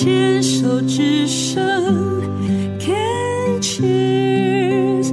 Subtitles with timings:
[0.00, 1.60] 牵手之声
[2.78, 5.12] ，Can cheers，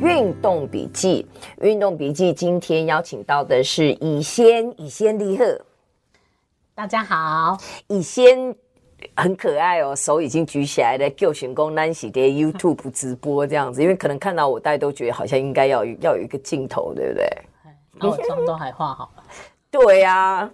[0.00, 1.24] 运动笔记，
[1.60, 5.44] 运动笔记，今天邀请到的是乙仙，乙仙厉害。
[6.74, 7.56] 大家好，
[7.86, 8.56] 乙仙。
[9.14, 17.24] 很可爱哦，手已经举起来了，就选工 Nancy 的 YouTube 直播这样子，因为可能看到我，大家都觉得好像应该要要有一个镜头，对不对？
[17.96, 19.22] 那我妆都还化好了。
[19.70, 20.50] 对呀、啊，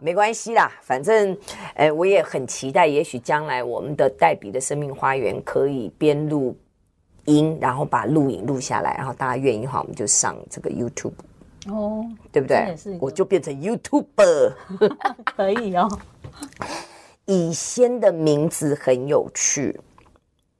[0.00, 1.38] 没关系啦，反正，
[1.74, 6.58] 呃，我也很期待，也许将来我们的黛比的生命花园可以边录
[7.26, 11.12] 音，然后把录影录下来，然后大家愿意的话，我们就上这个 YouTube
[11.68, 12.76] 哦，对不对？
[13.00, 14.52] 我就变成 YouTuber，
[15.24, 15.88] 可以哦。
[17.26, 19.80] 以仙的名字很有趣，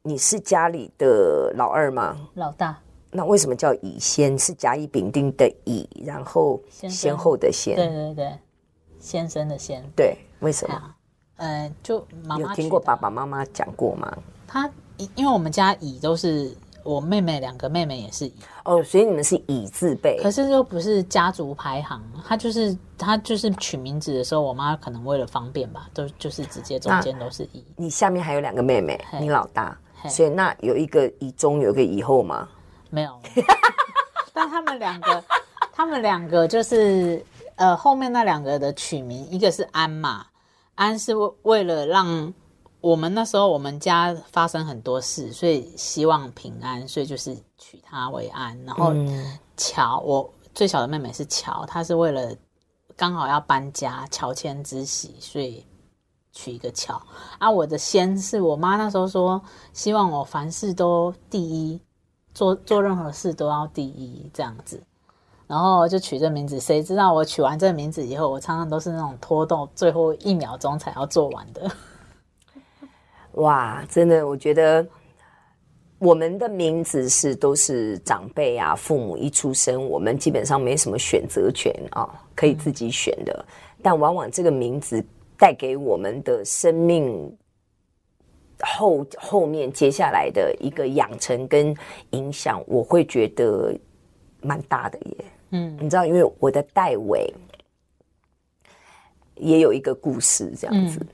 [0.02, 2.16] 你是家里的老二吗？
[2.34, 2.78] 老大。
[3.16, 4.36] 那为什么叫乙先？
[4.36, 7.76] 是甲乙丙丁的乙，然后先后的先。
[7.76, 8.32] 对对对，
[8.98, 9.82] 先生的先。
[9.94, 10.94] 对，为什么？
[11.36, 14.12] 呃，就妈妈有听过爸爸妈妈讲过吗？
[14.48, 14.68] 他
[15.16, 16.52] 因为我们家乙都是。
[16.82, 18.34] 我妹妹两个妹妹也是乙
[18.66, 21.98] 哦，所以你们是乙字辈，可是又不是家族排行。
[22.26, 27.64] 他就是他就是取名字的时候，我妈可能为了方便吧，都就是直接中间都是乙。
[27.76, 29.74] 你下面还有两个妹妹，你老大，
[30.10, 32.46] 所以那有一个乙中，有一个乙后吗？
[32.94, 33.20] 没有，
[34.32, 35.24] 但他们两个，
[35.72, 37.24] 他们两个就是
[37.56, 40.26] 呃后面那两个的取名，一个是安嘛，
[40.76, 42.32] 安是为为了让。
[42.80, 48.62] 我们那时候，我们家发生很多事，所以希望平安，所以就是取他为安。
[48.66, 48.92] 然后
[49.56, 52.36] 乔，我最小的妹妹是乔，她是为了
[52.94, 55.66] 刚好要搬家，乔迁之喜，所以
[56.30, 57.00] 取一个乔。
[57.38, 59.40] 啊，我的先是我妈那时候说，
[59.72, 61.80] 希望我凡事都第一，
[62.34, 64.82] 做做任何事都要第一这样子，
[65.46, 66.58] 然后就取这名字。
[66.58, 71.70] 谁知道我取完这个名字以后，我常常都是那种拖到最后一秒钟才要做完的。
[73.34, 74.86] 哇，真的，我觉得
[75.98, 83.44] 我们的名字是都是长辈啊，父母一出生，我们基本上没什么选择权啊、哦，可以自己选的。
[83.82, 85.04] 但往往这个名字
[85.36, 87.36] 带给我们的生命
[88.64, 91.74] 后后面接下来的一个养成跟
[92.10, 93.72] 影响，我会觉得
[94.40, 95.16] 蛮大的耶。
[95.50, 97.32] 嗯，你知道，因为我的代尾
[99.36, 100.98] 也有一个故事，这样子。
[101.00, 101.08] 嗯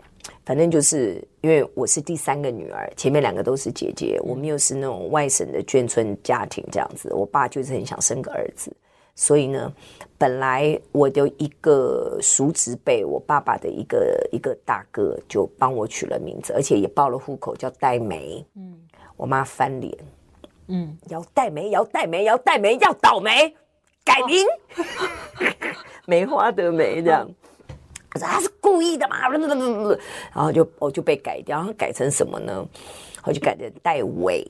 [0.44, 7.12] 反正就是因为我是第三个女儿，前面两个都是姐姐，我们又是那种外省的眷村家庭这样子。
[7.14, 8.70] 我爸就是很想生个儿子，
[9.14, 9.72] 所以呢，
[10.16, 18.44] 本来我的一个叔侄辈，我爸爸的一个一个大哥就帮我取了名字，而且也报了户口，叫戴梅。
[18.56, 18.80] 嗯，
[19.16, 19.96] 我妈翻脸，
[20.68, 23.54] 嗯，要戴梅，要戴梅，要戴梅，要倒霉，
[24.04, 24.46] 改名，
[26.06, 27.28] 梅花的梅这样。
[28.14, 29.28] 我说他是故意的嘛？
[29.28, 32.66] 然后就我就被改掉，然后改成什么呢？
[33.24, 34.44] 我就改成戴尾。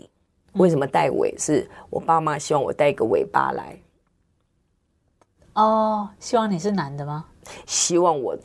[0.54, 1.34] 为什么戴尾？
[1.36, 3.76] 是我爸妈希望我带一个尾巴来。
[5.54, 7.24] 哦，希望你是男的吗？
[7.66, 8.36] 希望我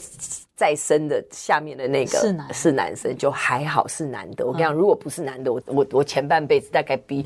[0.55, 4.45] 再生的下面的那个是男是男生，就还好是男的。
[4.45, 7.25] 我跟你讲，如果不是男的，我我我前半辈子大概比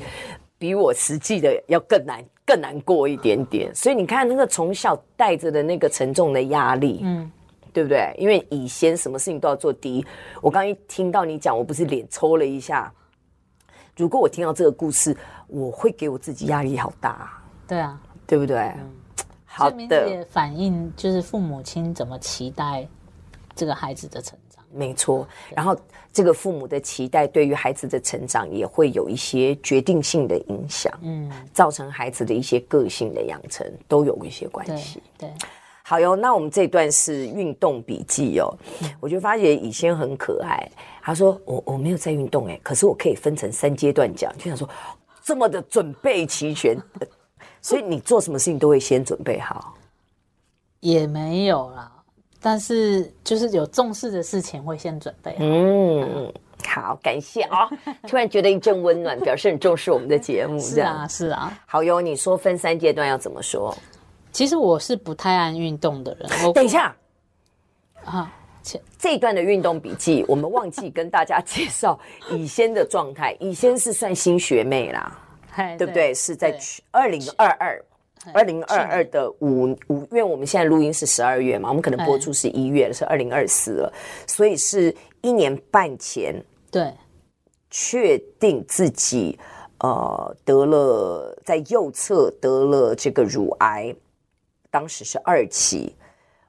[0.58, 3.74] 比我实际的要更难更难过一点点。
[3.74, 7.30] 所以你看，那个从小带着的那个沉重的压力，嗯。
[7.72, 8.12] 对不对？
[8.18, 10.04] 因为以前什么事情都要做第一。
[10.42, 12.92] 我刚一听到你讲，我不是脸抽了一下。
[13.96, 15.16] 如果我听到这个故事，
[15.46, 17.32] 我会给我自己压力好大。
[17.68, 18.58] 对啊，对不对？
[18.58, 18.90] 嗯、
[19.52, 20.08] 好的。
[20.08, 22.86] 也反映就是父母亲怎么期待
[23.54, 24.64] 这个孩子的成长。
[24.72, 25.26] 没错。
[25.54, 25.76] 然后
[26.12, 30.92] 这个父母的期待对于孩子的成长也会有一些决定性的影响。
[31.02, 31.30] 嗯。
[31.52, 35.02] 造成孩子的一些个性的养成都有一些关系。
[35.18, 35.28] 对。
[35.28, 35.34] 对
[35.82, 38.46] 好哟，那我们这段是运动笔记哦。
[39.00, 40.64] 我就发觉乙仙很可爱。
[41.02, 44.32] 他说我我没有在运动哎，可是我可以分成三阶段讲。
[44.38, 44.68] 就想说
[45.24, 46.76] 这么的准备齐全，
[47.60, 49.74] 所以你做什么事情都会先准备好。
[50.80, 51.92] 也没有啦，
[52.40, 55.38] 但是就是有重视的事情会先准备好。
[55.40, 56.32] 嗯，
[56.64, 57.94] 好，感谢啊、哦。
[58.08, 60.58] 突然觉得一阵温暖，表示很重视我们的节目。
[60.58, 61.58] 是啊，是啊。
[61.66, 63.76] 好哟，你说分三阶段要怎么说？
[64.32, 66.52] 其实我是不太爱运动的人。
[66.54, 66.96] 等一下，
[68.04, 68.32] 啊，
[68.96, 71.98] 这一段的运动笔记，我们忘记跟大家 介绍
[72.30, 73.36] 乙仙的状态。
[73.40, 75.18] 乙仙是算新学妹啦，
[75.78, 76.14] 对不对？
[76.14, 76.56] 是在
[76.90, 77.84] 二零二二，
[78.32, 83.92] 二零二二的五五，因为我们现在录音是十二月嘛，我们可能播出是一月了，是二零二四了，
[84.26, 86.34] 所以是一年半前，
[86.70, 86.92] 对，
[87.70, 89.38] 确定自己
[89.78, 93.94] 呃得了在右侧得了这个乳癌。
[94.72, 95.96] 当时是二期，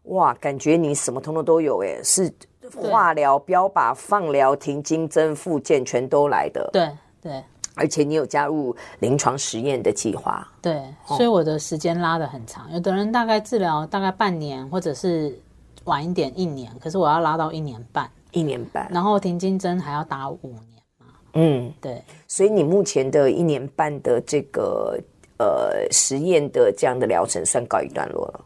[0.03, 2.31] 哇，感觉你什么通通都有哎，是
[2.75, 6.69] 化疗、标靶、放疗、停经、针、复健，全都来的。
[6.71, 7.43] 对对，
[7.75, 10.47] 而且你有加入临床实验的计划。
[10.61, 12.71] 对，所以我的时间拉得很长。
[12.71, 15.37] 有的人大概治疗大概半年，或者是
[15.85, 18.09] 晚一点一年，可是我要拉到一年半。
[18.31, 21.05] 一年半，然后停经针还要打五年嘛？
[21.33, 22.01] 嗯，对。
[22.27, 24.97] 所以你目前的一年半的这个
[25.37, 28.45] 呃实验的这样的疗程算告一段落了。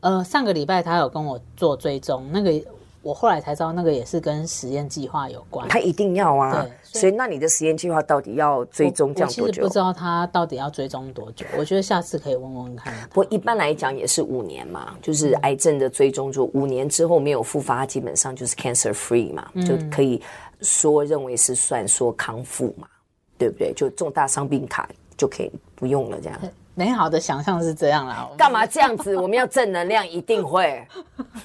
[0.00, 2.52] 呃，上个礼拜他有跟我做追踪，那个
[3.00, 5.66] 我后来才知道，那个也是跟实验计划有关。
[5.70, 6.70] 他一定要啊，对。
[6.94, 9.42] 所以，那你的实验计划到底要追踪这样多久？
[9.42, 12.94] 我其实不知道他到底要追踪多久，我觉得下次可以问问看。
[13.08, 20.22] 不过一般来讲也是五年嘛，就是癌症的追踪，就五年之后没有复发，基本上就是 cancer free 嘛，嗯、就可以
[20.60, 22.86] 说认为是算说康复嘛，
[23.36, 23.72] 对不对？
[23.74, 26.40] 就重大伤病卡就可以不用了，这样。
[26.74, 29.16] 美好的想象是这样啦， 干嘛这样子？
[29.16, 30.86] 我们要正能量，一定会。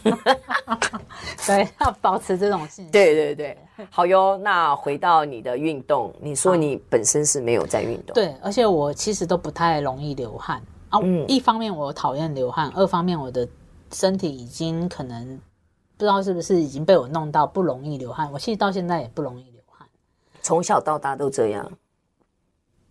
[1.45, 2.91] 对，要保持这种信心。
[2.91, 3.57] 对对对，
[3.89, 4.37] 好哟。
[4.37, 8.13] 那回到你的运动，你说你本身是没有在运动。
[8.13, 10.99] 对，而且我其实都不太容易流汗啊。
[11.01, 13.47] 嗯，一方面我讨厌流汗，二方面我的
[13.91, 15.39] 身体已经可能
[15.97, 18.31] 不知道是不是已经被我弄到不容易流汗。
[18.31, 19.87] 我其实到现在也不容易流汗，
[20.41, 21.71] 从小到大都这样。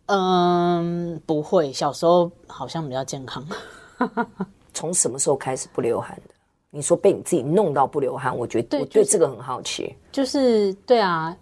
[0.08, 1.72] 嗯，不会。
[1.72, 3.46] 小时候好像比较健康。
[4.74, 6.34] 从什么时候开始不流汗的？
[6.70, 9.94] 你说被你自己弄到不流汗，我觉得对我对这个很好奇。
[10.12, 11.36] 就是对啊，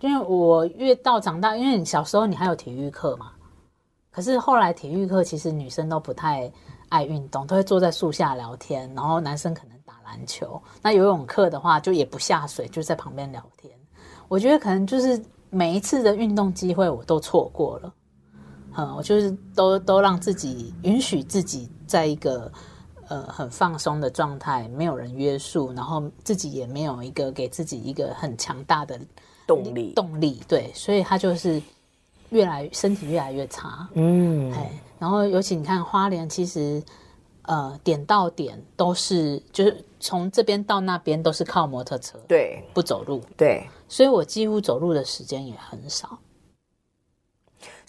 [0.00, 3.32] 因为我越到长大，因为你小时候你还有体育课嘛。
[4.10, 6.50] 可是后来体育课其实女生都不太
[6.88, 10.60] 爱运动，都会坐在树下聊天，然后男生可能打篮球。
[10.82, 13.72] 那游泳课的话，就也不下水，就在旁边聊天。
[14.26, 17.92] 我觉得可能就是每一次的运动机会我都错过了。
[18.78, 22.50] 嗯，我就是都都让自己允许自己在一个
[23.08, 28.96] 呃很放松的状态，没有人约束，然后自己也没有一个给自己一个很强大的
[29.48, 31.60] 动力动力，对，所以他就是
[32.30, 34.70] 越来身体越来越差，嗯，哎
[35.00, 36.80] 然后尤其你看花莲，其实
[37.42, 46.16] 呃点到点都是就是从这边到那边都是靠摩托车，对，不走路，对，所以我几乎走路的时间也很少。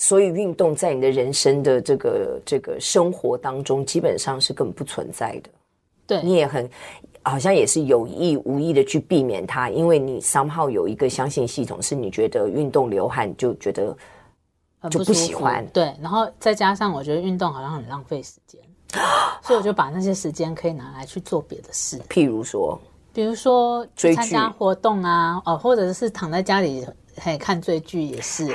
[0.02, 5.50] 所以运动在你的人生的这个这个生活当中，基本上是根本不存在的。
[6.08, 6.68] 对，你也很
[7.22, 13.96] 好像也是有意无意的去避免它，因为你 somehow 有一个相信系统，是你觉得运动流汗就觉得
[14.90, 15.68] 就不喜欢。
[15.74, 18.62] 对，然后再加上我觉得运动好像很浪费时间，
[19.44, 22.80] 所以我就把那些时间可以拿来去做别的事，譬如说，
[23.12, 26.88] 比如说去参加活动啊，哦，或者是躺在家里
[27.18, 28.50] 嘿看追剧也是，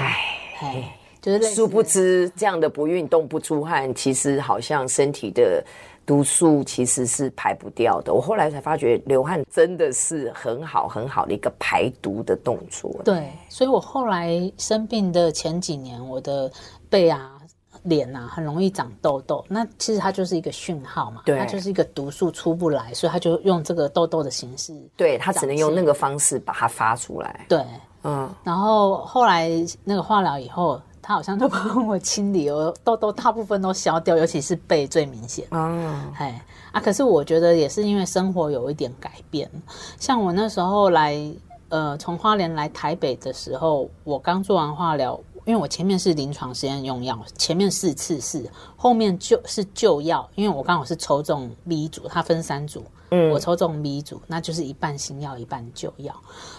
[0.62, 0.98] 哎。
[1.24, 5.64] 就是殊不知，这样的不运动不出汗，其实好像身体的
[6.04, 8.12] 毒素其实是排不掉的。
[8.12, 12.94] 我后来才发觉，流汗真的是很好很好的一个排毒的动作。
[13.06, 16.52] 对，所以我后来生病的前几年，我的
[16.90, 17.32] 背啊、
[17.84, 19.42] 脸啊很容易长痘痘。
[19.48, 27.46] 那其实它就是一个讯号嘛，对，它就是一个毒素出不来，所以它就用这个痘痘的形式，对，它只能用那个方式把它发出来。
[27.48, 27.64] 对，
[28.02, 29.48] 嗯，然后后来
[29.84, 30.78] 那个化疗以后。
[31.06, 35.46] 他好像都帮我清理，哦痘痘大部分都消掉，尤其是背最明显。
[35.50, 39.50] 嗯，哎啊，可是我觉得也是因为生活有一点改变。
[40.00, 41.14] 像我那时候来，
[41.68, 52.82] 呃，从花莲来台北的时候，我刚做完化疗，因为我前面是临床实验用药，前面四次是，后面就是旧药，因为我刚好是抽中 B 组，它分三组。
[53.10, 56.14] 嗯，我抽中 B 组，那就是一半新药，一半旧药。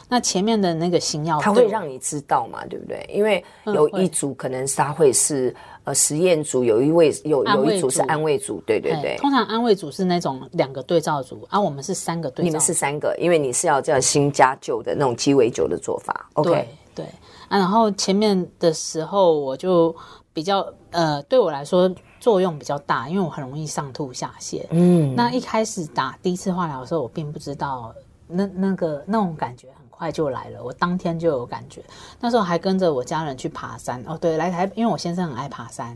[0.07, 3.07] 那前面的那个新药，它会让你知道嘛，对不对？
[3.11, 9.17] 因为有一组可能是它会是呃实验组，有一位有有一组是安慰组，对对对。
[9.17, 12.45] 通常安慰组是那种两个对照组，而、啊、我们是三个对照组。
[12.45, 16.29] 你们是三个，因为你是要叫新加旧的那种鸡尾酒的做法。
[16.33, 16.51] OK，
[16.93, 17.05] 对，对
[17.49, 17.57] 啊。
[17.57, 19.93] 然后前面的时候我就
[20.35, 21.91] 比较呃，对我来说。
[22.17, 24.65] 作用比较大，因为我很容易上吐下泻。
[24.71, 27.93] 嗯，那一开始打第一次化疗的时候，我并不知道
[28.27, 31.83] 那那个那种感觉很快就来了，我当天就有感觉。
[32.19, 35.95] 那时候还跟着我家人去爬山哦，对，来台，因为我先生很爱爬山，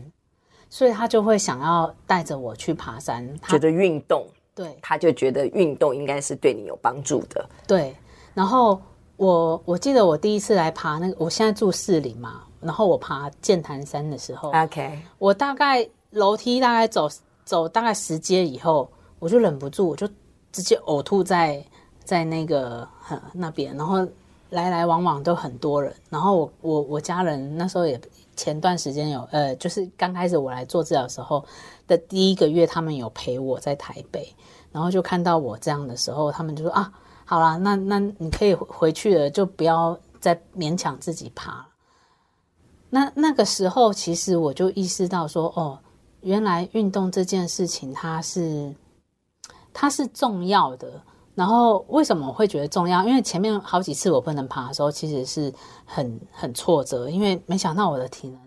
[0.68, 7.44] 所以他就会想要带着我去爬山，觉得运动，对，他就觉得运动应该是对你有帮助的。
[7.66, 7.96] 对，
[8.34, 8.80] 然后
[9.16, 15.88] 我我记得我第一次来爬那个，我现在住士林嘛，然后我爬剑潭山的时候，OK，我大概。
[16.12, 17.08] 楼梯大概走
[17.44, 18.90] 走大概十阶以后，
[19.20, 20.08] 我就忍不住，我就
[20.50, 21.64] 直接呕吐在
[22.02, 22.84] 在那个
[23.32, 24.04] 那边，然后
[24.48, 28.00] 来来往往都很多人，然后我我我家人那时候也
[28.34, 31.44] 前段时间有呃，就是刚开始我来做治疗的时候
[31.86, 34.34] 的第一个月，他们有陪我在台北，
[34.72, 36.92] 然后就看到我这样的时候，他们就说啊，
[37.24, 41.64] 好啦，那那你可以回去了，就不要再勉强自己爬。
[42.90, 45.78] 那那个时候，其实我就意识到说，哦，
[46.22, 48.74] 原来运动这件事情它是
[49.72, 51.00] 它是重要的。
[51.36, 53.06] 然后为什么我会觉得重要？
[53.06, 55.50] 因为前面好几次我不能爬的时候，其实是
[55.86, 58.40] 很很挫折，因为没想到我的体能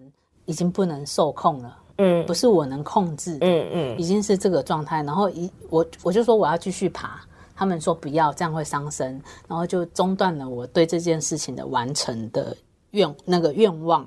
[0.45, 5.01] 已经不能受控了，嗯，不是我能控制的，嗯嗯，已经是这个状态。
[5.01, 7.21] 然后一我我就说我要继续爬，
[7.55, 12.55] 他们说不要，这样会伤身，然后就中断了我对这件事情的完成的
[12.91, 14.05] 愿那个愿望。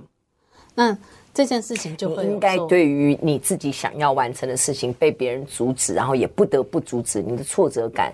[0.76, 0.96] 那
[1.34, 8.12] 这件事情就会应该对于你自己想要完成的事情被别人阻止，然后也不得不阻止，你的挫折感。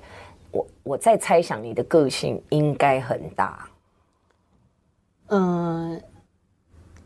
[0.50, 3.68] 我我在猜想你的个性应该很大，
[5.26, 6.00] 嗯、呃，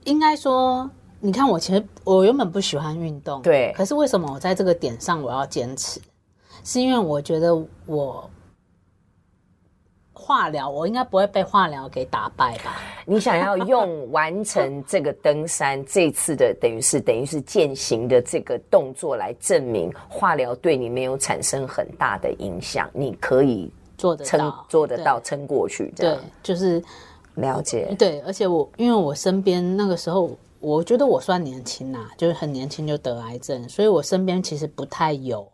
[0.05, 0.89] 应该说，
[1.21, 6.01] 你看我其实我原本不喜欢运动，对，可是为什么我在这个点上我要坚持？
[6.63, 7.53] 是因为我觉得
[7.87, 8.31] 我。
[10.19, 12.81] 化疗，我应该不会被化疗给打败吧？
[13.05, 25.93] 你想要用完成这个登山这次的等于是等于是践行的这个动作来证明化疗对你没有产生很大的影响，你可以做得到，做得到撑过去。
[25.95, 26.83] 对，就是
[27.35, 27.95] 了解。
[27.99, 30.31] 对，而且我因为我身边那个时候，
[30.61, 35.47] 我觉得我算年轻呐，就是很年轻就得癌症，所以我身边其实不太有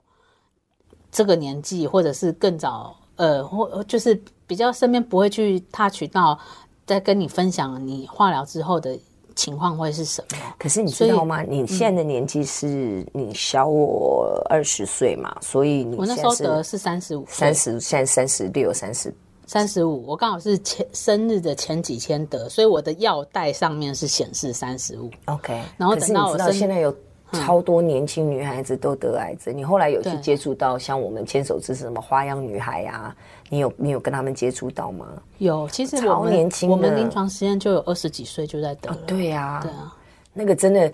[1.11, 2.97] 这个年纪或者是更早。
[3.17, 6.39] 呃，或就是比较身边不会去 touch 到，
[6.87, 8.99] 在跟你分享你化疗之后的
[9.35, 10.39] 情况会是什么？
[10.59, 11.43] 可是你知道吗？
[11.43, 19.15] 你现在的年纪是你小我二十岁嘛，所以你我那时候得是三十五，三十现在三十六、三十
[19.47, 25.11] 三十五，我刚好是前生日的前几天得，所以我的药袋上面是显示三十五。
[25.27, 26.95] OK，然后等到我现在有。
[27.33, 33.15] 超多年轻女孩子都得癌症，嗯、你后来有去接触到像我们牵手之什么花样女孩啊？
[33.49, 35.07] 你有你有跟他们接触到吗？
[35.39, 38.97] 有，其实超年轻，我们临床实验就有二十几岁就在得了。
[38.97, 39.95] 哦、对呀、啊，对啊，
[40.33, 40.93] 那个真的，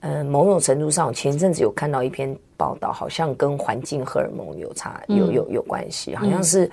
[0.00, 6.70] 呃，某种程度上，我前阵子有看到一篇报道，好像跟环境荷尔蒙有差，有有有关系，好像是。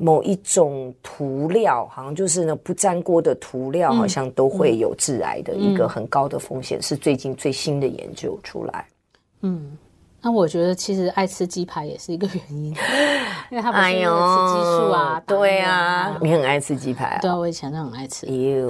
[0.00, 8.86] 某一种涂料，好像就是呢不粘锅的涂料，好像都会有致癌的一个很高的风险，嗯、是最近最新的研究出来。
[9.42, 9.76] 嗯。
[10.20, 12.74] 那我觉得其实爱吃鸡排也是一个 原因，
[13.50, 15.14] 因为他不是吃激素啊。
[15.16, 17.18] 哎、对啊，你很爱吃鸡排啊？
[17.20, 18.26] 对啊，我以前都很爱吃。
[18.26, 18.68] 哟，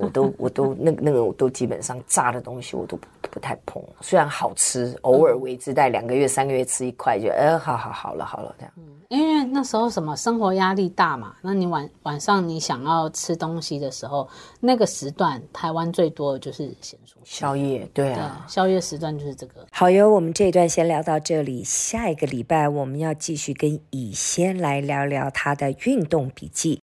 [0.00, 8.72] 我都我都那个那个我都基本上炸的东西我都不不太碰，虽然好吃，偶尔为之，待两个月三个月吃一块就，哎，好好好了好了这样。
[8.76, 14.28] 嗯，因为那时候什么生活压力大嘛，那你晚晚上你想要吃东西的时候，
[14.60, 19.66] 那个时段台湾最多的就是咸酥宵夜，对啊对，宵夜时段就是这个。
[19.72, 26.80] 好哟，我们这一段先聊到这里，下一个礼拜我们要继续跟乙先来聊聊他的运动笔记。